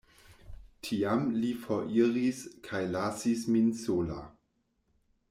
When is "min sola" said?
3.53-4.21